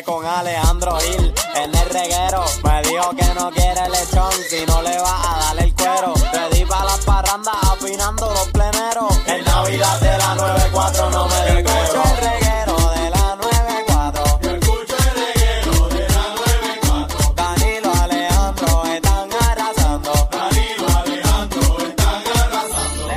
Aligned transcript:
Hablé 0.00 0.04
con 0.04 0.24
Alejandro 0.24 0.96
Gil 0.98 1.34
en 1.56 1.74
el 1.74 1.90
reguero. 1.90 2.44
Me 2.64 2.82
dijo 2.82 3.10
que 3.10 3.34
no 3.34 3.50
quiere 3.50 3.88
lechón 3.88 4.32
si 4.48 4.64
no 4.66 4.80
le 4.82 4.96
va 4.98 5.20
a 5.22 5.38
dar 5.40 5.64
el 5.64 5.74
cuero. 5.74 6.14
Ready 6.32 6.64
para 6.64 6.84
las 6.84 7.04
parrandas 7.04 7.54
afinando 7.62 8.30
los 8.30 8.48
pleneros. 8.48 9.20
En 9.26 9.44
Navidad 9.44 10.00
de 10.00 10.18
la 10.18 10.34
94 10.36 11.10
no 11.10 11.28
me 11.28 11.34
descuero. 11.52 12.02
el 12.04 12.16
reguero 12.16 12.76
de 12.94 13.10
la 13.10 13.36
94. 13.36 14.24
Yo 14.42 14.50
escucho 14.50 14.96
el 14.96 15.14
reguero 15.26 15.88
de 15.88 16.08
la 16.08 16.34
94. 16.34 17.34
Danilo 17.36 17.92
Alejandro 18.02 18.84
están 18.86 19.28
arrasando. 19.50 20.12
Danilo 20.30 20.86
Alejandro 21.04 21.60
están 21.78 22.22
arrasando. 22.38 23.10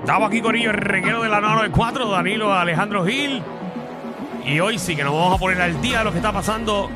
Estamos 0.00 0.28
aquí 0.28 0.40
con 0.42 0.56
ellos, 0.56 0.74
el 0.74 0.80
reguero 0.80 1.22
de 1.22 1.28
la 1.28 1.40
994, 1.40 2.10
Danilo 2.10 2.52
Alejandro 2.52 3.04
Gil. 3.06 3.42
Y 4.50 4.58
hoy 4.58 4.80
sí 4.80 4.96
que 4.96 5.04
nos 5.04 5.14
vamos 5.14 5.36
a 5.36 5.38
poner 5.38 5.60
al 5.62 5.80
día 5.80 5.98
de 5.98 6.04
lo 6.04 6.10
que 6.10 6.18
está 6.18 6.32
pasando 6.32 6.90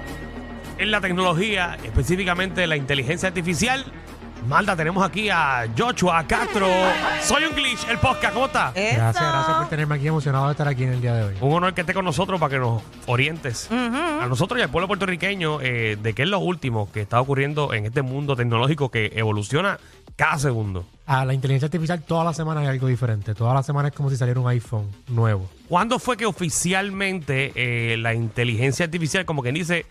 en 0.76 0.90
la 0.90 1.00
tecnología, 1.00 1.78
específicamente 1.84 2.66
la 2.66 2.76
inteligencia 2.76 3.28
artificial. 3.28 3.84
Malda, 4.46 4.76
tenemos 4.76 5.04
aquí 5.04 5.30
a 5.30 5.66
Joshua 5.76 6.24
Castro. 6.26 6.66
Soy 7.22 7.44
un 7.44 7.54
glitch, 7.54 7.88
el 7.88 7.98
podcast, 7.98 8.34
¿cómo 8.34 8.46
está? 8.46 8.72
Gracias, 8.74 9.14
gracias 9.14 9.56
por 9.56 9.68
tenerme 9.68 9.94
aquí 9.94 10.06
emocionado 10.06 10.46
de 10.46 10.50
estar 10.52 10.68
aquí 10.68 10.84
en 10.84 10.92
el 10.92 11.00
día 11.00 11.14
de 11.14 11.24
hoy. 11.24 11.34
Un 11.40 11.54
honor 11.54 11.72
que 11.72 11.80
esté 11.80 11.94
con 11.94 12.04
nosotros 12.04 12.38
para 12.38 12.50
que 12.50 12.58
nos 12.58 12.82
orientes 13.06 13.70
a 13.70 14.26
nosotros 14.28 14.60
y 14.60 14.62
al 14.62 14.68
pueblo 14.68 14.86
puertorriqueño 14.86 15.60
eh, 15.62 15.96
de 16.00 16.12
qué 16.12 16.22
es 16.22 16.28
lo 16.28 16.40
último 16.40 16.90
que 16.92 17.00
está 17.00 17.20
ocurriendo 17.20 17.72
en 17.72 17.86
este 17.86 18.02
mundo 18.02 18.36
tecnológico 18.36 18.90
que 18.90 19.12
evoluciona 19.14 19.78
cada 20.16 20.38
segundo. 20.38 20.84
A 21.06 21.24
la 21.24 21.34
inteligencia 21.34 21.66
artificial 21.66 22.02
todas 22.02 22.24
las 22.24 22.36
semanas 22.36 22.62
hay 22.62 22.68
algo 22.68 22.86
diferente. 22.86 23.34
Todas 23.34 23.54
las 23.54 23.64
semanas 23.64 23.92
es 23.92 23.96
como 23.96 24.10
si 24.10 24.16
saliera 24.16 24.40
un 24.40 24.48
iPhone 24.48 24.90
nuevo. 25.08 25.48
¿Cuándo 25.68 25.98
fue 25.98 26.16
que 26.16 26.26
oficialmente 26.26 27.52
eh, 27.54 27.96
la 27.96 28.14
inteligencia 28.14 28.84
artificial, 28.84 29.24
como 29.24 29.42
quien 29.42 29.54
dice, 29.54 29.86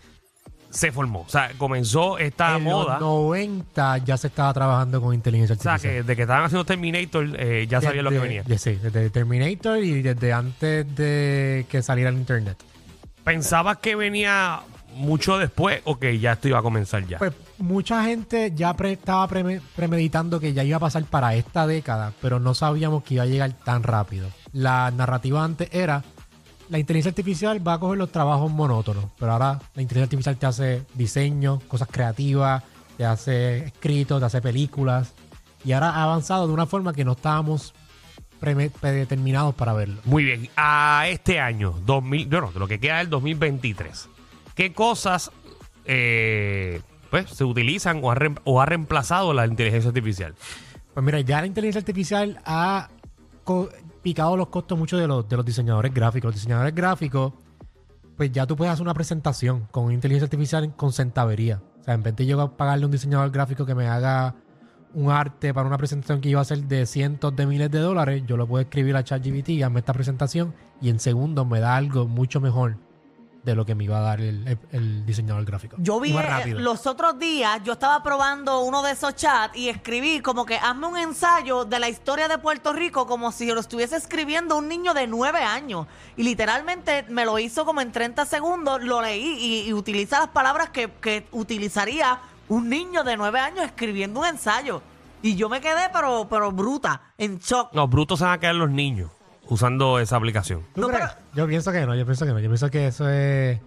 se 0.74 0.90
formó? 0.92 1.20
O 1.20 1.28
sea, 1.28 1.52
comenzó 1.56 2.18
esta 2.18 2.56
en 2.56 2.64
moda. 2.64 2.94
los 2.98 3.00
90 3.00 3.98
ya 3.98 4.16
se 4.16 4.26
estaba 4.26 4.52
trabajando 4.52 5.00
con 5.00 5.14
inteligencia 5.14 5.54
O 5.54 5.58
sea, 5.58 5.72
artificial. 5.74 6.02
que 6.02 6.06
de 6.08 6.16
que 6.16 6.22
estaban 6.22 6.44
haciendo 6.44 6.64
Terminator, 6.64 7.26
eh, 7.38 7.66
ya 7.68 7.80
sabían 7.80 8.04
lo 8.04 8.10
que 8.10 8.16
Desde- 8.16 8.28
venía. 8.28 8.42
de- 8.42 8.58
sí, 8.58 8.72
desde 8.82 9.08
Terminator 9.10 9.78
y 9.78 10.02
desde 10.02 10.32
antes 10.32 10.94
de 10.96 11.64
que 11.68 11.80
saliera 11.82 12.10
el 12.10 12.16
internet. 12.16 12.56
¿Pensabas 13.22 13.78
que 13.78 13.94
venía 13.96 14.60
mucho 14.96 15.38
después 15.38 15.80
o 15.84 15.98
que 15.98 16.18
ya 16.18 16.32
esto 16.32 16.48
iba 16.48 16.58
a 16.58 16.62
comenzar 16.62 17.06
ya? 17.06 17.18
Pues 17.18 17.32
mucha 17.58 18.04
gente 18.04 18.52
ya 18.54 18.74
pre- 18.74 18.92
estaba 18.92 19.26
preme- 19.28 19.60
premeditando 19.74 20.38
que 20.40 20.52
ya 20.52 20.62
iba 20.64 20.76
a 20.76 20.80
pasar 20.80 21.04
para 21.04 21.34
esta 21.34 21.66
década, 21.66 22.12
pero 22.20 22.38
no 22.40 22.54
sabíamos 22.54 23.02
que 23.02 23.14
iba 23.14 23.22
a 23.22 23.26
llegar 23.26 23.52
tan 23.64 23.82
rápido. 23.82 24.28
La 24.52 24.90
narrativa 24.90 25.42
antes 25.42 25.68
era, 25.72 26.04
la 26.68 26.78
inteligencia 26.78 27.10
artificial 27.10 27.66
va 27.66 27.74
a 27.74 27.78
coger 27.78 27.98
los 27.98 28.10
trabajos 28.10 28.50
monótonos, 28.50 29.06
pero 29.18 29.32
ahora 29.32 29.60
la 29.74 29.82
inteligencia 29.82 30.04
artificial 30.04 30.36
te 30.36 30.46
hace 30.46 30.82
diseño, 30.94 31.60
cosas 31.68 31.88
creativas, 31.90 32.62
te 32.96 33.04
hace 33.04 33.64
escritos, 33.66 34.20
te 34.20 34.26
hace 34.26 34.40
películas, 34.40 35.12
y 35.64 35.72
ahora 35.72 35.90
ha 35.90 36.04
avanzado 36.04 36.46
de 36.46 36.52
una 36.52 36.66
forma 36.66 36.92
que 36.92 37.04
no 37.04 37.12
estábamos 37.12 37.74
predeterminados 38.40 39.54
para 39.54 39.72
verlo. 39.72 40.00
Muy 40.04 40.24
bien. 40.24 40.48
A 40.56 41.06
este 41.08 41.40
año, 41.40 41.74
2000, 41.86 42.28
bueno, 42.28 42.52
de 42.52 42.58
lo 42.58 42.68
que 42.68 42.78
queda 42.78 42.98
del 42.98 43.08
2023, 43.08 44.08
¿qué 44.54 44.72
cosas 44.72 45.30
eh, 45.86 46.82
pues, 47.10 47.30
se 47.30 47.44
utilizan 47.44 48.00
o 48.02 48.12
ha, 48.12 48.18
o 48.44 48.60
ha 48.60 48.66
reemplazado 48.66 49.32
la 49.32 49.46
inteligencia 49.46 49.88
artificial? 49.88 50.34
Pues 50.92 51.04
mira, 51.04 51.20
ya 51.20 51.40
la 51.40 51.46
inteligencia 51.46 51.78
artificial 51.78 52.38
ha 52.44 52.88
co- 54.04 54.14
picado 54.14 54.36
los 54.36 54.48
costos 54.48 54.78
mucho 54.78 54.96
de 54.96 55.06
los, 55.08 55.28
de 55.28 55.36
los 55.36 55.44
diseñadores 55.44 55.92
gráficos. 55.92 56.28
Los 56.28 56.34
diseñadores 56.36 56.74
gráficos, 56.74 57.32
pues 58.16 58.30
ya 58.30 58.46
tú 58.46 58.56
puedes 58.56 58.72
hacer 58.72 58.82
una 58.82 58.94
presentación 58.94 59.66
con 59.70 59.92
inteligencia 59.92 60.26
artificial 60.26 60.74
con 60.76 60.92
centavería. 60.92 61.60
O 61.80 61.84
sea, 61.84 61.94
en 61.94 62.02
vez 62.02 62.14
de 62.16 62.26
yo 62.26 62.56
pagarle 62.56 62.84
a 62.84 62.86
un 62.86 62.92
diseñador 62.92 63.30
gráfico 63.30 63.66
que 63.66 63.74
me 63.74 63.88
haga 63.88 64.34
un 64.94 65.10
arte 65.10 65.52
para 65.52 65.66
una 65.66 65.76
presentación 65.76 66.20
que 66.20 66.28
iba 66.28 66.40
a 66.40 66.44
ser 66.44 66.62
de 66.64 66.86
cientos 66.86 67.34
de 67.34 67.46
miles 67.46 67.70
de 67.70 67.80
dólares, 67.80 68.22
yo 68.26 68.36
lo 68.36 68.46
puedo 68.46 68.62
escribir 68.62 68.94
a 68.96 69.02
ChatGPT, 69.02 69.62
hazme 69.64 69.80
esta 69.80 69.92
presentación 69.92 70.54
y 70.80 70.88
en 70.88 71.00
segundos 71.00 71.46
me 71.46 71.58
da 71.58 71.74
algo 71.76 72.06
mucho 72.06 72.40
mejor 72.40 72.76
de 73.44 73.54
lo 73.54 73.66
que 73.66 73.74
me 73.74 73.84
iba 73.84 73.98
a 73.98 74.00
dar 74.00 74.20
el, 74.20 74.46
el- 74.48 74.58
el 74.72 75.06
diseñador 75.06 75.44
gráfico. 75.44 75.76
Yo 75.78 75.98
Y 76.04 76.08
vi 76.08 76.12
más 76.14 76.24
eh, 76.24 76.28
rápido. 76.28 76.60
los 76.60 76.86
otros 76.86 77.18
días, 77.18 77.60
yo 77.64 77.74
estaba 77.74 78.02
probando 78.02 78.60
uno 78.60 78.82
de 78.82 78.92
esos 78.92 79.14
chats 79.14 79.56
y 79.56 79.68
escribí 79.68 80.20
como 80.20 80.46
que 80.46 80.56
hazme 80.56 80.86
un 80.86 80.96
ensayo 80.96 81.64
de 81.64 81.78
la 81.78 81.88
historia 81.88 82.26
de 82.28 82.38
Puerto 82.38 82.72
Rico 82.72 83.06
como 83.06 83.32
si 83.32 83.46
lo 83.52 83.60
estuviese 83.60 83.96
escribiendo 83.96 84.56
un 84.56 84.68
niño 84.68 84.94
de 84.94 85.06
nueve 85.06 85.40
años. 85.40 85.86
Y 86.16 86.22
literalmente 86.22 87.04
me 87.10 87.24
lo 87.24 87.38
hizo 87.38 87.64
como 87.64 87.80
en 87.82 87.92
30 87.92 88.24
segundos, 88.24 88.82
lo 88.82 89.02
leí 89.02 89.36
y, 89.38 89.68
y 89.68 89.72
utiliza 89.74 90.18
las 90.20 90.28
palabras 90.28 90.70
que, 90.70 90.90
que 91.00 91.26
utilizaría 91.32 92.18
un 92.48 92.68
niño 92.68 93.04
de 93.04 93.16
nueve 93.16 93.40
años 93.40 93.64
escribiendo 93.64 94.20
un 94.20 94.26
ensayo. 94.26 94.82
Y 95.22 95.36
yo 95.36 95.48
me 95.48 95.60
quedé 95.60 95.88
pero, 95.92 96.26
pero 96.28 96.52
bruta, 96.52 97.00
en 97.16 97.38
shock. 97.38 97.72
No, 97.72 97.88
brutos 97.88 98.18
se 98.18 98.24
van 98.26 98.34
a 98.34 98.38
quedar 98.40 98.54
los 98.54 98.68
niños 98.70 99.10
usando 99.48 99.98
esa 99.98 100.16
aplicación. 100.16 100.62
¿Tú 100.74 100.80
No, 100.82 100.88
crees? 100.88 101.10
Yo 101.34 101.46
pienso 101.46 101.72
que 101.72 101.84
no, 101.86 101.94
yo 101.94 102.04
pienso 102.04 102.24
que 102.26 102.32
no. 102.32 102.38
Yo 102.40 102.48
pienso 102.48 102.70
que 102.70 102.86
eso 102.88 103.08
es. 103.08 103.60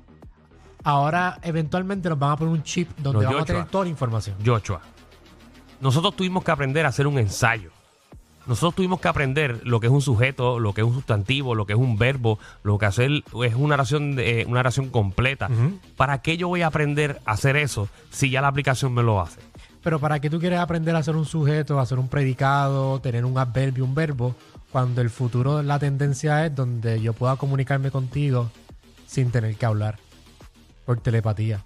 Ahora, 0.84 1.40
eventualmente, 1.44 2.08
nos 2.10 2.18
van 2.20 2.32
a 2.32 2.38
poner 2.38 2.54
un 2.54 2.64
chip 2.64 2.90
donde 2.98 3.24
No, 3.26 3.30
vamos 3.32 3.42
a 3.44 3.46
tener 3.46 3.66
toda 3.66 3.84
la 3.86 3.90
información. 3.90 4.38
Joshua, 4.46 4.82
nosotros 5.82 6.16
tuvimos 6.16 6.44
que 6.44 6.52
aprender 6.52 6.86
a 6.86 6.90
hacer 6.90 7.08
un 7.08 7.18
ensayo. 7.20 7.72
Nosotros 8.46 8.76
tuvimos 8.76 9.02
que 9.02 9.10
aprender 9.10 9.68
lo 9.68 9.82
que 9.82 9.88
es 9.88 9.92
un 9.94 10.02
sujeto, 10.02 10.58
lo 10.60 10.74
que 10.74 10.80
es 10.80 10.88
un 10.88 10.94
sustantivo, 10.94 11.54
lo 11.54 11.66
que 11.66 11.74
es 11.74 11.80
un 11.80 11.98
verbo, 11.98 12.40
lo 12.64 12.78
que 12.78 12.86
hacer 12.86 13.12
es 13.44 13.56
una 13.56 13.74
oración, 13.74 14.16
de- 14.16 14.46
una 14.48 14.62
oración 14.62 14.90
completa. 14.90 15.50
¿Para 15.98 16.22
qué 16.22 16.38
yo 16.38 16.48
voy 16.48 16.62
a 16.62 16.68
aprender 16.68 17.20
a 17.26 17.32
hacer 17.34 17.58
eso 17.58 17.90
si 18.10 18.30
ya 18.30 18.40
la 18.42 18.48
aplicación 18.48 18.94
me 18.94 19.04
lo 19.04 19.20
hace? 19.20 19.42
Pero 19.84 20.00
¿para 20.00 20.22
qué 20.22 20.30
tú 20.30 20.40
quieres 20.40 20.60
aprender 20.60 20.96
a 20.96 21.00
hacer 21.00 21.18
un 21.18 21.26
sujeto, 21.26 21.78
a 21.78 21.82
hacer 21.82 22.00
un 22.00 22.08
predicado, 22.08 23.02
tener 23.02 23.26
un 23.26 23.38
adverbio, 23.38 23.84
un 23.84 23.94
verbo, 23.94 24.34
cuando 24.72 25.02
el 25.02 25.10
futuro, 25.10 25.62
la 25.64 25.80
tendencia 25.80 26.46
es 26.46 26.56
donde 26.56 27.02
yo 27.02 27.14
pueda 27.14 27.36
comunicarme 27.36 27.92
contigo 27.92 28.52
sin 29.06 29.32
tener 29.32 29.56
que 29.56 29.66
hablar? 29.66 29.98
Por 30.86 31.00
telepatía. 31.00 31.64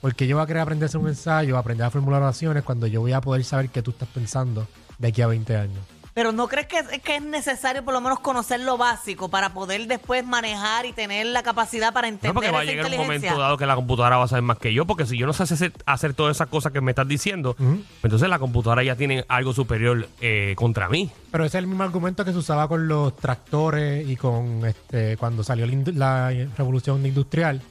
Porque 0.00 0.26
yo 0.26 0.36
voy 0.36 0.44
a 0.44 0.46
querer 0.46 0.62
aprender 0.62 0.84
a 0.84 0.88
hacer 0.88 1.00
un 1.00 1.08
ensayo, 1.08 1.58
aprender 1.58 1.86
a 1.86 1.90
formular 1.90 2.22
oraciones 2.22 2.64
cuando 2.64 2.86
yo 2.86 3.00
voy 3.00 3.12
a 3.12 3.20
poder 3.20 3.44
saber 3.44 3.68
qué 3.68 3.82
tú 3.82 3.90
estás 3.90 4.08
pensando 4.08 4.66
de 4.98 5.08
aquí 5.08 5.22
a 5.22 5.26
20 5.26 5.56
años. 5.56 5.99
Pero 6.20 6.32
¿no 6.32 6.48
crees 6.48 6.66
que, 6.66 7.00
que 7.00 7.16
es 7.16 7.22
necesario 7.22 7.82
por 7.82 7.94
lo 7.94 8.02
menos 8.02 8.20
conocer 8.20 8.60
lo 8.60 8.76
básico 8.76 9.30
para 9.30 9.54
poder 9.54 9.86
después 9.86 10.22
manejar 10.22 10.84
y 10.84 10.92
tener 10.92 11.24
la 11.24 11.42
capacidad 11.42 11.94
para 11.94 12.08
entender 12.08 12.28
No, 12.28 12.34
porque 12.34 12.50
va 12.50 12.60
a 12.60 12.64
llegar 12.64 12.90
un 12.92 12.98
momento 12.98 13.38
dado 13.38 13.56
que 13.56 13.64
la 13.64 13.74
computadora 13.74 14.18
va 14.18 14.24
a 14.24 14.28
saber 14.28 14.42
más 14.42 14.58
que 14.58 14.74
yo, 14.74 14.84
porque 14.84 15.06
si 15.06 15.16
yo 15.16 15.26
no 15.26 15.32
sé 15.32 15.44
hacer, 15.44 15.72
hacer 15.86 16.12
todas 16.12 16.36
esas 16.36 16.48
cosas 16.48 16.72
que 16.72 16.82
me 16.82 16.90
estás 16.90 17.08
diciendo, 17.08 17.56
entonces 18.02 18.28
la 18.28 18.38
computadora 18.38 18.82
ya 18.82 18.96
tiene 18.96 19.24
algo 19.28 19.54
superior 19.54 20.10
eh, 20.20 20.52
contra 20.58 20.90
mí. 20.90 21.10
Pero 21.30 21.46
ese 21.46 21.56
es 21.56 21.62
el 21.62 21.68
mismo 21.68 21.84
argumento 21.84 22.22
que 22.22 22.32
se 22.32 22.38
usaba 22.38 22.68
con 22.68 22.86
los 22.86 23.16
tractores 23.16 24.06
y 24.06 24.16
con 24.16 24.66
este 24.66 25.16
cuando 25.16 25.42
salió 25.42 25.64
la, 25.64 26.32
la 26.32 26.48
revolución 26.58 27.06
industrial. 27.06 27.62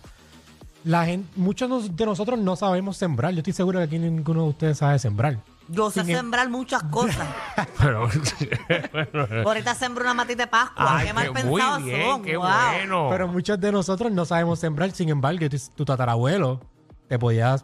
La 0.86 1.06
gente, 1.06 1.30
muchos 1.36 1.96
de 1.96 2.06
nosotros 2.08 2.40
no 2.40 2.56
sabemos 2.56 2.98
sembrar. 2.98 3.32
Yo 3.32 3.42
estoy 3.42 3.54
seguro 3.54 3.78
que 3.78 3.86
aquí 3.86 4.00
ninguno 4.00 4.46
de 4.46 4.50
ustedes 4.50 4.80
sabe 4.80 4.98
sembrar. 4.98 5.38
Yo 5.72 5.92
sé 5.92 6.02
Sin 6.02 6.10
em- 6.12 6.18
sembrar 6.18 6.50
muchas 6.50 6.82
cosas. 6.84 7.28
Pero, 7.80 8.10
Ahorita 9.46 9.76
sembro 9.76 10.04
una 10.04 10.14
matita 10.14 10.44
de 10.44 10.48
Pascua. 10.48 10.98
Ay, 10.98 11.08
qué 11.08 11.14
mal 11.14 11.32
qué- 11.34 11.44
muy 11.44 11.62
pensados 11.62 11.84
bien, 11.84 12.02
son. 12.10 12.22
qué 12.24 12.38
Wow. 12.38 12.48
bueno. 12.72 13.08
Pero 13.12 13.28
muchos 13.28 13.60
de 13.60 13.72
nosotros 13.72 14.12
no 14.12 14.26
sabemos 14.26 14.60
sembrar. 14.60 14.92
Sin 14.92 15.10
embargo, 15.10 15.48
tu, 15.50 15.58
tu 15.76 15.86
tatarabuelo 15.86 16.60
te 17.08 17.20
podía 17.20 17.56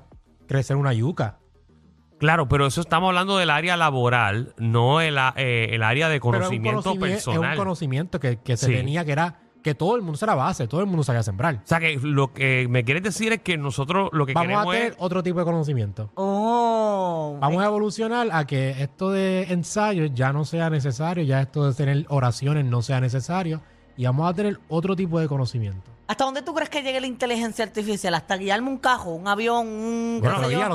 crecer 0.48 0.76
una 0.78 0.94
yuca. 0.94 1.40
Claro, 2.20 2.48
pero 2.48 2.66
eso 2.68 2.80
estamos 2.82 3.10
hablando 3.10 3.38
del 3.38 3.50
área 3.50 3.76
laboral, 3.76 4.54
no 4.58 5.02
el, 5.02 5.18
a- 5.18 5.34
eh, 5.36 5.70
el 5.72 5.84
área 5.84 6.08
de 6.08 6.20
Pero 6.22 6.30
es 6.32 6.36
un 6.36 6.64
conocimiento 6.64 6.82
conocimi- 6.94 7.08
Es 7.12 7.28
un 7.28 7.34
personal. 7.34 7.58
conocimiento 7.58 8.20
que, 8.20 8.40
que 8.40 8.56
se 8.56 8.68
Sí. 8.68 8.72
tenía 8.74 9.04
que 9.04 9.12
era 9.12 9.40
que 9.66 9.74
todo 9.74 9.96
el 9.96 10.04
mundo 10.04 10.16
se 10.16 10.28
la 10.28 10.36
base, 10.36 10.68
todo 10.68 10.82
el 10.82 10.86
mundo 10.86 11.04
sabía 11.04 11.24
sembrar. 11.24 11.56
O 11.56 11.68
sea, 11.68 11.80
que 11.80 11.98
lo 12.00 12.32
que 12.32 12.68
me 12.70 12.84
quieres 12.84 13.02
decir 13.02 13.34
es 13.34 13.42
que 13.42 13.58
nosotros 13.58 14.12
lo 14.14 14.28
que 14.28 14.34
Vamos 14.34 14.46
a 14.46 14.52
queremos 14.52 14.74
tener 14.76 14.92
es... 14.92 14.96
otro 15.00 15.24
tipo 15.24 15.40
de 15.40 15.46
conocimiento. 15.46 16.12
Oh. 16.14 17.36
Vamos 17.42 17.64
a 17.64 17.66
evolucionar 17.66 18.28
a 18.32 18.46
que 18.46 18.84
esto 18.84 19.10
de 19.10 19.52
ensayos 19.52 20.12
ya 20.14 20.32
no 20.32 20.46
sea 20.46 20.70
necesario, 20.70 21.24
ya 21.24 21.42
esto 21.42 21.68
de 21.68 21.74
tener 21.74 22.06
oraciones 22.10 22.64
no 22.64 22.84
sea 22.84 23.02
necesario 23.02 23.60
y 23.98 24.06
vamos 24.06 24.30
a 24.30 24.36
tener 24.36 24.60
otro 24.70 24.96
tipo 24.96 25.20
de 25.20 25.28
conocimiento. 25.28 25.90
¿Hasta 26.08 26.26
dónde 26.26 26.44
tú 26.44 26.54
crees 26.54 26.70
que 26.70 26.84
llegue 26.84 27.02
la 27.02 27.08
inteligencia 27.08 27.66
artificial? 27.66 28.14
¿Hasta 28.14 28.38
guiarme 28.38 28.70
un 28.70 28.78
cajo, 28.78 29.16
un 29.16 29.28
avión, 29.28 29.66
un... 29.66 30.20
Bueno, 30.22 30.44
yo? 30.44 30.50
guía 30.50 30.70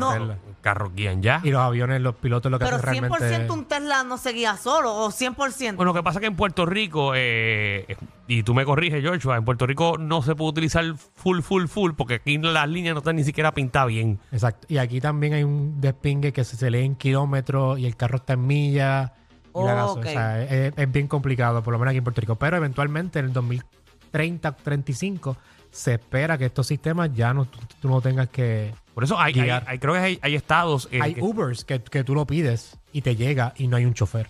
No. 0.00 0.34
Carros 0.66 0.92
guían 0.94 1.22
ya. 1.22 1.40
Y 1.44 1.50
los 1.50 1.60
aviones, 1.60 2.00
los 2.00 2.16
pilotos 2.16 2.50
lo 2.50 2.58
que 2.58 2.64
Pero 2.64 2.76
hacen 2.78 3.04
100% 3.04 3.18
realmente... 3.18 3.52
un 3.52 3.64
Tesla 3.66 4.02
no 4.02 4.18
se 4.18 4.32
guía 4.32 4.56
solo, 4.56 4.94
o 4.96 5.10
100%. 5.12 5.76
Bueno, 5.76 5.92
lo 5.92 5.94
que 5.94 6.02
pasa 6.02 6.18
es 6.18 6.20
que 6.22 6.26
en 6.26 6.34
Puerto 6.36 6.66
Rico, 6.66 7.12
eh, 7.14 7.96
y 8.26 8.42
tú 8.42 8.52
me 8.54 8.64
corriges, 8.64 9.04
Joshua, 9.06 9.36
en 9.36 9.44
Puerto 9.44 9.64
Rico 9.66 9.96
no 9.98 10.22
se 10.22 10.34
puede 10.34 10.50
utilizar 10.50 10.84
full, 11.14 11.40
full, 11.42 11.66
full, 11.66 11.92
porque 11.96 12.14
aquí 12.14 12.36
las 12.38 12.68
líneas 12.68 12.94
no 12.94 12.98
están 12.98 13.14
ni 13.16 13.22
siquiera 13.24 13.52
pintadas 13.52 13.88
bien. 13.88 14.18
Exacto. 14.32 14.66
Y 14.68 14.78
aquí 14.78 15.00
también 15.00 15.34
hay 15.34 15.44
un 15.44 15.80
despingue 15.80 16.32
que 16.32 16.42
se, 16.44 16.56
se 16.56 16.70
lee 16.70 16.84
en 16.84 16.96
kilómetros 16.96 17.78
y 17.78 17.86
el 17.86 17.94
carro 17.96 18.16
está 18.16 18.32
en 18.32 18.46
millas. 18.46 19.12
y 19.54 19.62
la 19.64 19.74
gaso- 19.74 19.92
Ok. 19.92 20.06
O 20.06 20.10
sea, 20.10 20.42
es, 20.42 20.72
es 20.76 20.92
bien 20.92 21.06
complicado, 21.06 21.62
por 21.62 21.72
lo 21.72 21.78
menos 21.78 21.90
aquí 21.92 21.98
en 21.98 22.04
Puerto 22.04 22.20
Rico. 22.20 22.34
Pero 22.36 22.56
eventualmente 22.56 23.20
en 23.20 23.26
el 23.26 23.32
2030, 23.32 24.52
35, 24.56 25.36
se 25.70 25.94
espera 25.94 26.38
que 26.38 26.46
estos 26.46 26.66
sistemas 26.66 27.10
ya 27.14 27.32
no, 27.34 27.44
tú, 27.46 27.58
tú 27.80 27.88
no 27.88 28.00
tengas 28.00 28.28
que... 28.28 28.74
Por 28.94 29.04
eso 29.04 29.18
hay, 29.18 29.38
hay- 29.38 29.78
creo 29.78 29.92
que 29.94 30.00
hay, 30.00 30.18
hay 30.22 30.34
estados... 30.34 30.88
eh, 30.90 31.00
hay 31.02 31.14
que- 31.14 31.20
Ubers 31.22 31.64
que, 31.64 31.80
que 31.82 32.02
tú 32.04 32.14
lo 32.14 32.26
pides 32.26 32.76
y 32.92 33.02
te 33.02 33.14
llega 33.16 33.52
y 33.56 33.66
no 33.68 33.76
hay 33.76 33.84
un 33.84 33.94
chofer. 33.94 34.26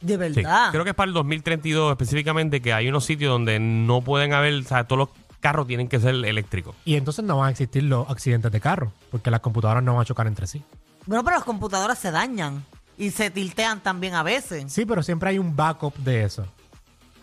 de 0.00 0.12
Sí, 0.14 0.16
verdad. 0.42 0.70
creo 0.72 0.82
que 0.84 0.90
es 0.90 0.96
para 0.96 1.08
el 1.08 1.14
2032 1.14 1.92
específicamente 1.92 2.60
que 2.60 2.72
hay 2.72 2.88
unos 2.88 3.04
sitios 3.04 3.30
donde 3.30 3.58
no 3.60 4.00
pueden 4.02 4.32
haber, 4.32 4.54
o 4.54 4.62
sea, 4.62 4.84
todos 4.84 4.98
los 4.98 5.08
carros 5.40 5.66
tienen 5.66 5.88
que 5.88 5.98
ser 6.00 6.14
eléctricos. 6.16 6.74
Y 6.84 6.96
entonces 6.96 7.24
no 7.24 7.38
van 7.38 7.48
a 7.48 7.50
existir 7.52 7.82
los 7.84 8.08
accidentes 8.10 8.50
de 8.52 8.60
carro, 8.60 8.92
porque 9.10 9.30
las 9.30 9.40
computadoras 9.40 9.82
no 9.82 9.94
van 9.94 10.02
a 10.02 10.04
chocar 10.04 10.26
entre 10.26 10.46
sí. 10.46 10.62
Bueno, 11.06 11.24
pero 11.24 11.36
las 11.36 11.44
computadoras 11.44 11.98
se 11.98 12.10
dañan 12.10 12.64
y 12.98 13.10
se 13.10 13.30
tiltean 13.30 13.80
también 13.80 14.14
a 14.14 14.22
veces. 14.22 14.70
Sí, 14.72 14.84
pero 14.84 15.02
siempre 15.02 15.30
hay 15.30 15.38
un 15.38 15.56
backup 15.56 15.96
de 15.96 16.24
eso. 16.24 16.46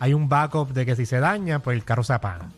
Hay 0.00 0.14
un 0.14 0.28
backup 0.28 0.70
de 0.72 0.84
que 0.86 0.96
si 0.96 1.06
se 1.06 1.20
daña, 1.20 1.58
pues 1.60 1.76
el 1.76 1.84
carro 1.84 2.02
se 2.02 2.12
apaga. 2.12 2.48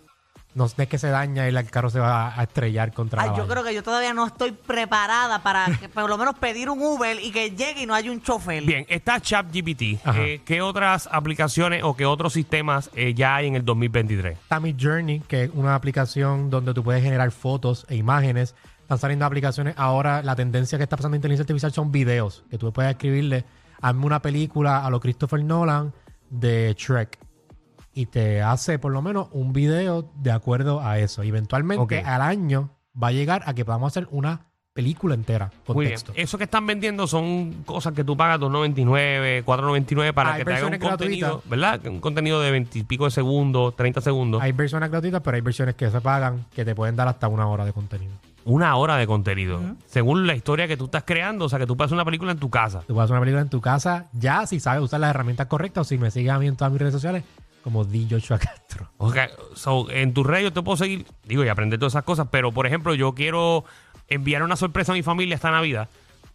No 0.54 0.64
es 0.64 0.74
que 0.74 0.98
se 0.98 1.08
daña 1.08 1.48
y 1.48 1.54
el 1.54 1.70
carro 1.70 1.90
se 1.90 2.00
va 2.00 2.38
a 2.38 2.42
estrellar 2.42 2.92
contra 2.92 3.22
Ay, 3.22 3.28
la 3.28 3.36
yo 3.36 3.42
valla. 3.42 3.52
creo 3.52 3.64
que 3.64 3.74
yo 3.74 3.82
todavía 3.84 4.12
no 4.12 4.26
estoy 4.26 4.50
preparada 4.50 5.42
para 5.42 5.66
que 5.78 5.88
por 5.88 6.08
lo 6.08 6.18
menos 6.18 6.36
pedir 6.38 6.68
un 6.68 6.80
Uber 6.82 7.18
y 7.22 7.30
que 7.30 7.50
llegue 7.50 7.82
y 7.82 7.86
no 7.86 7.94
haya 7.94 8.10
un 8.10 8.20
chofer. 8.20 8.64
Bien, 8.64 8.84
está 8.88 9.20
ChatGPT. 9.20 9.82
Eh, 10.16 10.40
¿Qué 10.44 10.60
otras 10.60 11.08
aplicaciones 11.12 11.82
o 11.84 11.96
qué 11.96 12.04
otros 12.04 12.32
sistemas 12.32 12.90
eh, 12.94 13.14
ya 13.14 13.36
hay 13.36 13.46
en 13.46 13.54
el 13.54 13.64
2023? 13.64 14.38
Tammy 14.48 14.74
Journey, 14.78 15.20
que 15.20 15.44
es 15.44 15.50
una 15.54 15.76
aplicación 15.76 16.50
donde 16.50 16.74
tú 16.74 16.82
puedes 16.82 17.02
generar 17.02 17.30
fotos 17.30 17.86
e 17.88 17.94
imágenes. 17.94 18.56
Están 18.82 18.98
saliendo 18.98 19.24
aplicaciones. 19.24 19.74
Ahora 19.76 20.20
la 20.22 20.34
tendencia 20.34 20.78
que 20.78 20.84
está 20.84 20.96
pasando 20.96 21.14
en 21.14 21.18
inteligencia 21.20 21.42
artificial 21.42 21.72
son 21.72 21.92
videos. 21.92 22.42
Que 22.50 22.58
tú 22.58 22.72
puedes 22.72 22.90
escribirle, 22.90 23.44
hazme 23.80 24.04
una 24.04 24.20
película 24.20 24.84
a 24.84 24.90
lo 24.90 24.98
Christopher 24.98 25.44
Nolan 25.44 25.92
de 26.28 26.74
Shrek. 26.76 27.18
Y 27.92 28.06
te 28.06 28.42
hace 28.42 28.78
por 28.78 28.92
lo 28.92 29.02
menos 29.02 29.28
un 29.32 29.52
video 29.52 30.10
de 30.16 30.30
acuerdo 30.32 30.80
a 30.80 30.98
eso. 30.98 31.22
Eventualmente 31.22 32.00
al 32.00 32.22
año 32.22 32.70
va 33.00 33.08
a 33.08 33.12
llegar 33.12 33.42
a 33.46 33.54
que 33.54 33.64
podamos 33.64 33.92
hacer 33.92 34.06
una 34.10 34.46
película 34.72 35.14
entera 35.14 35.50
con 35.66 35.74
Muy 35.76 35.88
texto. 35.88 36.12
bien. 36.12 36.24
Eso 36.24 36.38
que 36.38 36.44
están 36.44 36.66
vendiendo 36.66 37.06
son 37.06 37.64
cosas 37.66 37.92
que 37.92 38.04
tú 38.04 38.16
pagas 38.16 38.38
2.99, 38.38 39.44
4.99 39.44 40.14
para 40.14 40.34
Hay 40.34 40.38
que 40.38 40.44
te 40.44 40.54
haga 40.54 40.66
un 40.66 40.78
contenido, 40.78 41.28
gratuitas. 41.28 41.50
¿verdad? 41.50 41.86
Un 41.86 42.00
contenido 42.00 42.40
de 42.40 42.50
20 42.52 42.78
y 42.78 42.82
pico 42.84 43.04
de 43.04 43.10
segundos, 43.10 43.74
30 43.76 44.00
segundos. 44.00 44.40
Hay 44.42 44.52
versiones 44.52 44.90
gratuitas, 44.90 45.20
pero 45.22 45.34
hay 45.34 45.40
versiones 45.40 45.74
que 45.74 45.90
se 45.90 46.00
pagan 46.00 46.46
que 46.54 46.64
te 46.64 46.74
pueden 46.74 46.94
dar 46.96 47.08
hasta 47.08 47.26
una 47.28 47.48
hora 47.48 47.64
de 47.64 47.72
contenido. 47.72 48.12
Una 48.44 48.74
hora 48.76 48.96
de 48.96 49.06
contenido. 49.06 49.60
Según 49.86 50.26
la 50.26 50.34
historia 50.34 50.66
que 50.66 50.76
tú 50.76 50.86
estás 50.86 51.02
creando, 51.04 51.44
o 51.44 51.48
sea, 51.48 51.58
que 51.58 51.66
tú 51.66 51.76
pasas 51.76 51.92
una 51.92 52.04
película 52.04 52.32
en 52.32 52.38
tu 52.38 52.48
casa. 52.48 52.80
Tú 52.86 52.94
puedes 52.94 53.04
hacer 53.04 53.14
una 53.14 53.20
película 53.20 53.42
en 53.42 53.50
tu 53.50 53.60
casa 53.60 54.06
ya 54.12 54.46
si 54.46 54.60
sabes 54.60 54.82
usar 54.82 55.00
las 55.00 55.10
herramientas 55.10 55.46
correctas 55.46 55.82
o 55.82 55.84
si 55.84 55.98
me 55.98 56.10
sigues 56.10 56.32
a 56.32 56.38
mí 56.38 56.46
en 56.46 56.56
todas 56.56 56.72
mis 56.72 56.80
redes 56.80 56.94
sociales 56.94 57.24
como 57.62 57.84
D. 57.84 58.06
Joshua 58.10 58.38
Castro. 58.38 58.88
Ok, 58.98 59.16
so, 59.54 59.90
en 59.90 60.14
tu 60.14 60.24
red 60.24 60.42
yo 60.42 60.52
te 60.52 60.62
puedo 60.62 60.76
seguir, 60.76 61.06
digo, 61.24 61.44
y 61.44 61.48
aprender 61.48 61.78
todas 61.78 61.92
esas 61.92 62.04
cosas, 62.04 62.28
pero 62.30 62.52
por 62.52 62.66
ejemplo, 62.66 62.94
yo 62.94 63.14
quiero 63.14 63.64
enviar 64.08 64.42
una 64.42 64.56
sorpresa 64.56 64.92
a 64.92 64.94
mi 64.94 65.02
familia 65.02 65.34
esta 65.34 65.50
Navidad 65.50 65.88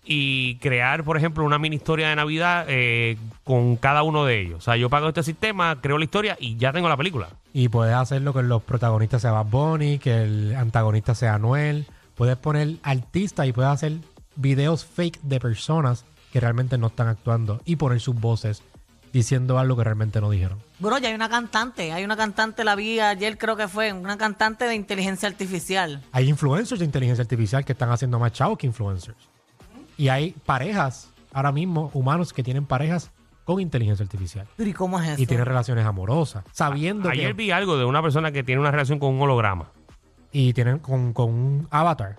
y 0.05 0.55
crear, 0.57 1.03
por 1.03 1.17
ejemplo, 1.17 1.43
una 1.43 1.57
mini 1.57 1.77
historia 1.77 2.09
de 2.09 2.15
Navidad 2.15 2.65
eh, 2.69 3.17
con 3.43 3.75
cada 3.75 4.03
uno 4.03 4.23
de 4.25 4.39
ellos. 4.39 4.59
O 4.59 4.61
sea, 4.61 4.77
yo 4.77 4.89
pago 4.89 5.07
este 5.09 5.23
sistema, 5.23 5.81
creo 5.81 5.97
la 5.97 6.03
historia 6.03 6.37
y 6.39 6.57
ya 6.57 6.71
tengo 6.71 6.87
la 6.87 6.97
película. 6.97 7.29
Y 7.53 7.69
puedes 7.69 7.95
hacerlo 7.95 8.33
que 8.33 8.43
los 8.43 8.61
protagonistas 8.61 9.23
sea 9.23 9.31
Bad 9.31 9.47
Bunny, 9.47 9.97
que 9.97 10.23
el 10.23 10.55
antagonista 10.55 11.15
sea 11.15 11.39
Noel. 11.39 11.87
Puedes 12.13 12.37
poner 12.37 12.75
artistas 12.83 13.47
y 13.47 13.51
puedes 13.51 13.71
hacer 13.71 13.93
videos 14.35 14.85
fake 14.85 15.21
de 15.23 15.39
personas 15.39 16.05
que 16.31 16.39
realmente 16.39 16.77
no 16.77 16.87
están 16.87 17.07
actuando 17.07 17.61
y 17.65 17.77
poner 17.77 17.99
sus 17.99 18.15
voces 18.15 18.61
diciendo 19.15 19.57
algo 19.57 19.77
que 19.77 19.85
realmente 19.85 20.19
no 20.19 20.29
dijeron. 20.29 20.59
Bueno, 20.77 20.97
ya 20.97 21.07
hay 21.07 21.15
una 21.15 21.29
cantante, 21.29 21.93
hay 21.93 22.03
una 22.03 22.17
cantante, 22.17 22.65
la 22.65 22.75
vi 22.75 22.99
ayer 22.99 23.37
creo 23.37 23.55
que 23.55 23.69
fue, 23.69 23.93
una 23.93 24.17
cantante 24.17 24.65
de 24.65 24.75
inteligencia 24.75 25.29
artificial. 25.29 26.03
Hay 26.11 26.27
influencers 26.27 26.79
de 26.79 26.85
inteligencia 26.85 27.21
artificial 27.21 27.63
que 27.63 27.71
están 27.71 27.89
haciendo 27.91 28.19
más 28.19 28.33
chavos 28.33 28.57
que 28.57 28.67
influencers. 28.67 29.17
Y 29.97 30.09
hay 30.09 30.31
parejas, 30.45 31.13
ahora 31.31 31.53
mismo, 31.53 31.91
humanos 31.93 32.33
que 32.33 32.43
tienen 32.43 32.65
parejas 32.65 33.09
con 33.45 33.61
inteligencia 33.61 34.03
artificial. 34.03 34.47
Pero 34.57 34.69
¿y 34.69 34.73
cómo 34.73 34.99
es 34.99 35.07
eso? 35.07 35.21
Y 35.21 35.25
tienen 35.25 35.45
relaciones 35.45 35.85
amorosas, 35.85 36.43
sabiendo 36.51 37.07
Ayer 37.07 37.27
que... 37.27 37.33
vi 37.33 37.51
algo 37.51 37.77
de 37.77 37.85
una 37.85 38.01
persona 38.01 38.33
que 38.33 38.43
tiene 38.43 38.59
una 38.59 38.71
relación 38.71 38.99
con 38.99 39.13
un 39.13 39.21
holograma. 39.21 39.71
Y 40.33 40.51
tienen 40.51 40.79
con, 40.79 41.13
con 41.13 41.29
un 41.29 41.67
avatar. 41.71 42.17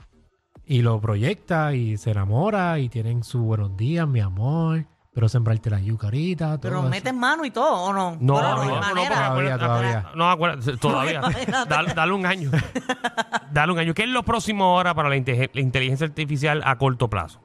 Y 0.64 0.80
lo 0.80 0.98
proyecta 0.98 1.74
y 1.74 1.98
se 1.98 2.12
enamora 2.12 2.78
y 2.78 2.88
tienen 2.88 3.22
su 3.22 3.40
buenos 3.40 3.76
días, 3.76 4.08
mi 4.08 4.20
amor. 4.20 4.86
Pero 5.16 5.30
sembrarte 5.30 5.70
la 5.70 5.80
yuca 5.80 6.08
ahorita. 6.08 6.46
todo 6.50 6.58
Pero 6.60 6.80
eso. 6.80 6.88
meten 6.90 7.18
mano 7.18 7.46
y 7.46 7.50
todo, 7.50 7.72
¿o 7.84 7.92
no? 7.94 8.18
No, 8.20 8.34
Bueno, 8.34 8.54
no, 8.56 8.60
hay 8.60 8.68
no, 8.68 8.74
no, 8.74 8.80
manera. 8.82 9.16
Todavía, 9.28 9.58
todavía. 9.58 10.06
No, 10.14 10.30
acuérdate, 10.30 10.76
todavía. 10.76 11.18
Imagínate. 11.20 11.68
dale, 11.70 11.94
dale 11.94 12.12
un 12.12 12.26
año. 12.26 12.50
dale 13.50 13.72
un 13.72 13.78
año. 13.78 13.94
¿Qué 13.94 14.02
es 14.02 14.08
lo 14.10 14.22
próximo 14.24 14.64
ahora 14.64 14.94
para 14.94 15.08
la, 15.08 15.16
inte- 15.16 15.50
la 15.52 15.60
inteligencia 15.62 16.06
artificial 16.06 16.62
a 16.66 16.76
corto 16.76 17.08
plazo? 17.08 17.40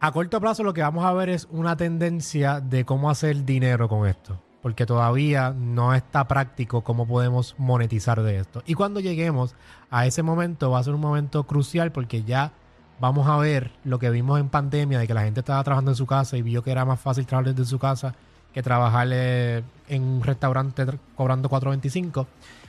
A 0.00 0.12
corto 0.12 0.38
plazo 0.38 0.62
lo 0.64 0.74
que 0.74 0.82
vamos 0.82 1.04
a 1.04 1.14
ver 1.14 1.30
es 1.30 1.48
una 1.50 1.76
tendencia 1.76 2.60
de 2.60 2.84
cómo 2.84 3.08
hacer 3.08 3.44
dinero 3.46 3.88
con 3.88 4.06
esto. 4.06 4.38
Porque 4.60 4.84
todavía 4.84 5.54
no 5.56 5.94
está 5.94 6.28
práctico 6.28 6.82
cómo 6.82 7.06
podemos 7.06 7.54
monetizar 7.58 8.22
de 8.22 8.38
esto. 8.38 8.62
Y 8.66 8.74
cuando 8.74 9.00
lleguemos 9.00 9.54
a 9.90 10.04
ese 10.06 10.22
momento 10.22 10.70
va 10.70 10.78
a 10.78 10.82
ser 10.84 10.92
un 10.94 11.00
momento 11.00 11.44
crucial 11.44 11.90
porque 11.90 12.22
ya 12.22 12.52
vamos 13.00 13.28
a 13.28 13.36
ver 13.36 13.70
lo 13.84 13.98
que 13.98 14.10
vimos 14.10 14.40
en 14.40 14.48
pandemia 14.48 14.98
de 14.98 15.06
que 15.06 15.14
la 15.14 15.22
gente 15.22 15.40
estaba 15.40 15.62
trabajando 15.64 15.90
en 15.90 15.96
su 15.96 16.06
casa 16.06 16.36
y 16.36 16.42
vio 16.42 16.62
que 16.62 16.70
era 16.70 16.84
más 16.84 17.00
fácil 17.00 17.26
trabajar 17.26 17.54
desde 17.54 17.68
su 17.68 17.78
casa 17.78 18.14
que 18.52 18.62
trabajar 18.62 19.08
eh, 19.10 19.64
en 19.88 20.02
un 20.02 20.22
restaurante 20.22 20.86
cobrando 21.16 21.50
4.25. 21.50 22.26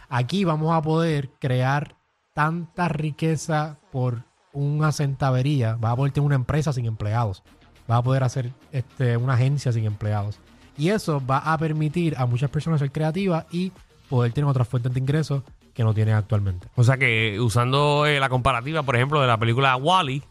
Aquí 0.10 0.44
vamos 0.44 0.76
a 0.76 0.82
poder 0.82 1.30
crear 1.40 1.96
tanta 2.34 2.90
riqueza 2.90 3.78
por 3.92 4.24
una 4.52 4.92
centavería. 4.92 5.78
Vas 5.80 5.94
a 5.94 5.96
poder 5.96 6.12
tener 6.12 6.26
una 6.26 6.36
empresa 6.36 6.74
sin 6.74 6.86
empleados. 6.86 7.44
Vas 7.88 8.00
a 8.00 8.04
poder 8.04 8.24
hacer 8.24 8.52
este, 8.72 9.16
una 9.16 9.34
agencia 9.34 9.72
sin 9.72 9.86
empleados. 9.86 10.40
Y 10.76 10.90
eso 10.90 11.22
va 11.26 11.38
a 11.38 11.58
permitir 11.58 12.16
a 12.18 12.26
muchas 12.26 12.50
personas 12.50 12.80
ser 12.80 12.92
creativas 12.92 13.46
y 13.52 13.72
poder 14.10 14.34
tener 14.34 14.50
otras 14.50 14.68
fuentes 14.68 14.92
de 14.92 15.00
ingresos 15.00 15.44
que 15.76 15.84
no 15.84 15.94
tienen 15.94 16.16
actualmente. 16.16 16.68
O 16.76 16.84
sea 16.84 16.98
que 16.98 17.40
usando 17.40 18.08
eh, 18.08 18.20
la 18.20 18.30
comparativa, 18.30 18.82
por 18.82 18.96
ejemplo, 18.96 19.22
de 19.22 19.28
la 19.28 19.38
película 19.38 19.76
Wally, 19.76 20.24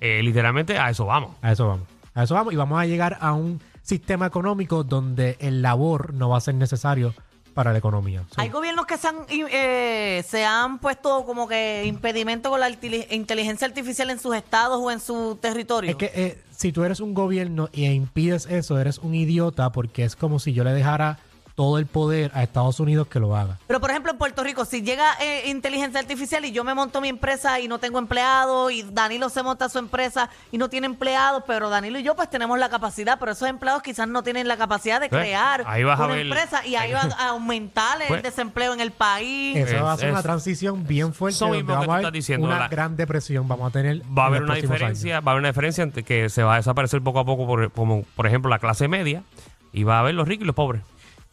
literalmente 0.00 0.78
a 0.78 0.90
eso 0.90 1.06
vamos. 1.06 1.36
A 1.42 1.52
eso 1.52 1.68
vamos. 1.68 1.86
A 2.14 2.24
eso 2.24 2.34
vamos. 2.34 2.52
Y 2.52 2.56
vamos 2.56 2.80
a 2.80 2.86
llegar 2.86 3.18
a 3.20 3.34
un 3.34 3.60
sistema 3.82 4.26
económico 4.26 4.84
donde 4.84 5.36
el 5.40 5.62
labor 5.62 6.12
no 6.14 6.28
va 6.28 6.38
a 6.38 6.40
ser 6.40 6.54
necesario 6.54 7.14
para 7.58 7.72
la 7.72 7.78
economía. 7.78 8.22
Hay 8.36 8.50
gobiernos 8.50 8.86
que 8.86 8.96
se 8.96 9.08
han, 9.08 9.16
eh, 9.28 10.24
se 10.28 10.44
han 10.44 10.78
puesto 10.78 11.24
como 11.24 11.48
que 11.48 11.84
impedimento 11.86 12.50
con 12.50 12.60
la 12.60 12.70
inteligencia 12.70 13.66
artificial 13.66 14.10
en 14.10 14.20
sus 14.20 14.36
estados 14.36 14.78
o 14.80 14.92
en 14.92 15.00
su 15.00 15.36
territorio. 15.40 15.90
Es 15.90 15.96
que 15.96 16.12
eh, 16.14 16.40
si 16.54 16.70
tú 16.70 16.84
eres 16.84 17.00
un 17.00 17.14
gobierno 17.14 17.68
e 17.72 17.92
impides 17.92 18.46
eso, 18.46 18.78
eres 18.78 18.98
un 18.98 19.14
idiota 19.14 19.72
porque 19.72 20.04
es 20.04 20.14
como 20.14 20.38
si 20.38 20.52
yo 20.52 20.62
le 20.62 20.72
dejara 20.72 21.18
todo 21.58 21.78
el 21.78 21.86
poder 21.86 22.30
a 22.34 22.44
Estados 22.44 22.78
Unidos 22.78 23.08
que 23.08 23.18
lo 23.18 23.34
haga. 23.34 23.58
Pero, 23.66 23.80
por 23.80 23.90
ejemplo, 23.90 24.12
en 24.12 24.16
Puerto 24.18 24.44
Rico, 24.44 24.64
si 24.64 24.82
llega 24.82 25.14
eh, 25.20 25.50
inteligencia 25.50 25.98
artificial 25.98 26.44
y 26.44 26.52
yo 26.52 26.62
me 26.62 26.72
monto 26.72 27.00
mi 27.00 27.08
empresa 27.08 27.58
y 27.58 27.66
no 27.66 27.80
tengo 27.80 27.98
empleados, 27.98 28.70
y 28.70 28.84
Danilo 28.84 29.28
se 29.28 29.42
monta 29.42 29.68
su 29.68 29.80
empresa 29.80 30.30
y 30.52 30.58
no 30.58 30.68
tiene 30.68 30.86
empleados, 30.86 31.42
pero 31.48 31.68
Danilo 31.68 31.98
y 31.98 32.04
yo 32.04 32.14
pues 32.14 32.30
tenemos 32.30 32.60
la 32.60 32.68
capacidad, 32.68 33.18
pero 33.18 33.32
esos 33.32 33.48
empleados 33.48 33.82
quizás 33.82 34.06
no 34.06 34.22
tienen 34.22 34.46
la 34.46 34.56
capacidad 34.56 35.00
de 35.00 35.08
Pues, 35.08 35.20
crear 35.22 35.64
ahí 35.66 35.82
vas 35.82 35.98
a 35.98 36.04
una 36.04 36.14
ver- 36.14 36.26
empresa 36.26 36.64
y 36.64 36.76
ahí 36.76 36.92
va 36.92 37.00
a 37.18 37.30
aumentar 37.30 38.00
el 38.02 38.06
Pues, 38.06 38.22
desempleo 38.22 38.72
en 38.72 38.78
el 38.80 38.92
país. 38.92 39.56
Eso 39.56 39.82
va 39.82 39.90
a 39.90 39.94
Es- 39.94 40.00
ser 40.00 40.10
una 40.10 40.20
es- 40.20 40.24
transición 40.24 40.86
bien 40.86 41.12
fuerte. 41.12 41.34
Eso 41.38 41.46
donde 41.46 41.58
mismo 41.58 41.68
que 41.70 41.72
vamos 41.72 41.86
tú 41.86 41.90
a 41.92 41.96
ver 41.96 42.02
estás 42.04 42.12
diciendo, 42.12 42.46
Una 42.46 42.58
la- 42.60 42.68
gran 42.68 42.96
depresión 42.96 43.48
vamos 43.48 43.68
a 43.68 43.72
tener. 43.72 44.00
Va 44.02 44.26
a 44.26 44.28
en 44.28 44.34
haber 44.34 44.40
los 44.42 44.50
una 44.50 44.54
diferencia, 44.60 45.16
años. 45.16 45.26
va 45.26 45.30
a 45.30 45.32
haber 45.32 45.40
una 45.40 45.48
diferencia 45.48 45.82
entre 45.82 46.04
que 46.04 46.28
se 46.28 46.44
va 46.44 46.54
a 46.54 46.56
desaparecer 46.58 47.02
poco 47.02 47.18
a 47.18 47.24
poco, 47.24 47.48
por, 47.48 47.72
como 47.72 48.04
por 48.14 48.28
ejemplo 48.28 48.48
la 48.48 48.60
clase 48.60 48.86
media, 48.86 49.24
y 49.72 49.82
va 49.82 49.96
a 49.96 50.00
haber 50.00 50.14
los 50.14 50.28
ricos 50.28 50.44
y 50.44 50.46
los 50.46 50.54
pobres. 50.54 50.82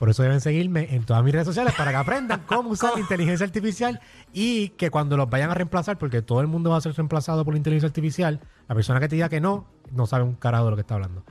Por 0.05 0.12
eso 0.12 0.21
deben 0.21 0.39
seguirme 0.39 0.93
en 0.93 1.03
todas 1.03 1.24
mis 1.24 1.33
redes 1.33 1.47
sociales 1.47 1.74
para 1.75 1.89
que 1.89 1.97
aprendan 1.97 2.43
cómo 2.45 2.69
usar 2.69 2.91
la 2.93 3.00
inteligencia 3.00 3.43
artificial 3.43 4.00
y 4.33 4.69
que 4.69 4.91
cuando 4.91 5.17
los 5.17 5.27
vayan 5.27 5.50
a 5.50 5.55
reemplazar, 5.55 5.97
porque 5.97 6.21
todo 6.21 6.41
el 6.41 6.47
mundo 6.47 6.69
va 6.69 6.77
a 6.77 6.81
ser 6.81 6.93
reemplazado 6.93 7.43
por 7.43 7.55
la 7.55 7.57
inteligencia 7.57 7.88
artificial, 7.88 8.39
la 8.67 8.75
persona 8.75 9.00
que 9.00 9.07
te 9.07 9.15
diga 9.15 9.29
que 9.29 9.41
no, 9.41 9.65
no 9.91 10.05
sabe 10.05 10.24
un 10.24 10.35
carajo 10.35 10.65
de 10.65 10.69
lo 10.69 10.75
que 10.77 10.81
está 10.81 10.93
hablando. 10.93 11.24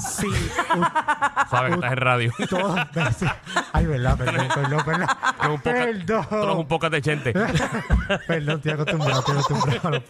Sí, 0.00 0.26
¿Sabes 1.48 1.68
que 1.70 1.74
estás 1.76 1.92
en 1.92 1.96
radio? 1.96 2.32
todo. 2.50 2.74
Ay, 3.72 3.86
verdad, 3.86 4.18
perdón, 4.18 4.48
perdón, 4.52 4.80
perdón. 4.84 5.08
Un 5.52 5.56
poca- 5.60 5.72
Perdón. 5.72 6.26
es 6.50 6.56
un 6.56 6.66
poco 6.66 6.90
de 6.90 7.00
gente. 7.00 7.32
Perdón, 8.26 8.56
estoy 8.56 8.72
acostumbrado, 8.72 9.20
estoy 9.20 9.34
acostumbrado 9.38 9.88
a 9.88 9.90
los. 9.92 10.02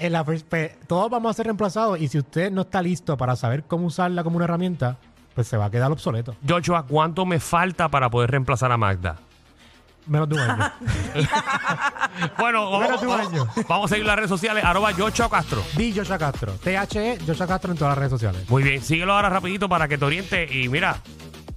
En 0.00 0.12
la 0.12 0.24
pe- 0.24 0.76
todos 0.88 1.08
vamos 1.08 1.30
a 1.30 1.34
ser 1.34 1.46
reemplazados 1.46 2.00
y 2.00 2.08
si 2.08 2.18
usted 2.18 2.50
no 2.50 2.62
está 2.62 2.82
listo 2.82 3.16
para 3.16 3.36
saber 3.36 3.62
cómo 3.62 3.86
usarla 3.86 4.24
como 4.24 4.34
una 4.36 4.46
herramienta, 4.46 4.98
pues 5.34 5.46
se 5.48 5.56
va 5.56 5.66
a 5.66 5.70
quedar 5.70 5.90
obsoleto. 5.90 6.34
Joshua, 6.48 6.84
¿cuánto 6.86 7.24
me 7.26 7.40
falta 7.40 7.88
para 7.88 8.10
poder 8.10 8.30
reemplazar 8.30 8.70
a 8.72 8.76
Magda? 8.76 9.16
Menos 10.06 10.28
de 10.28 10.34
un 10.34 10.40
año. 10.40 10.72
Bueno, 12.38 12.70
vamos, 12.70 12.80
Menos 12.88 13.00
de 13.00 13.06
un 13.06 13.12
vamos- 13.16 13.32
año. 13.32 13.48
vamos 13.68 13.90
a 13.90 13.94
seguir 13.94 14.06
las 14.06 14.16
redes 14.16 14.28
sociales, 14.28 14.62
arroba 14.64 14.90
Yocho 14.92 15.30
Castro. 15.30 15.62
Di 15.76 15.92
Joshua 15.96 16.18
Castro. 16.18 16.52
T-H-E, 16.54 17.18
Joshua 17.26 17.46
Castro 17.46 17.72
en 17.72 17.78
todas 17.78 17.92
las 17.92 17.98
redes 17.98 18.10
sociales. 18.10 18.48
Muy 18.50 18.62
bien, 18.62 18.82
síguelo 18.82 19.14
ahora 19.14 19.30
rapidito 19.30 19.68
para 19.68 19.88
que 19.88 19.96
te 19.96 20.04
oriente 20.04 20.46
y 20.52 20.68
mira, 20.68 20.96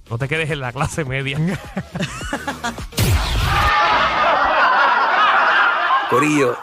no 0.08 0.16
te 0.18 0.28
quedes 0.28 0.50
en 0.50 0.60
la 0.60 0.72
clase 0.72 1.04
media. 1.04 1.38
Corillo, 6.10 6.56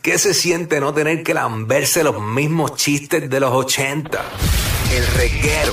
¿qué 0.00 0.16
se 0.18 0.32
siente 0.32 0.80
no 0.80 0.94
tener 0.94 1.22
que 1.22 1.34
lamberse 1.34 2.02
los 2.02 2.18
mismos 2.20 2.76
chistes 2.76 3.28
de 3.28 3.40
los 3.40 3.52
80? 3.52 4.22
El 4.90 5.06
reguero 5.08 5.72